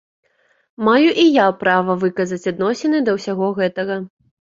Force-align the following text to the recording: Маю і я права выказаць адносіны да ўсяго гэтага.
Маю 0.87 1.09
і 1.23 1.25
я 1.35 1.43
права 1.63 1.95
выказаць 2.03 2.49
адносіны 2.53 3.03
да 3.11 3.15
ўсяго 3.19 3.51
гэтага. 3.61 3.99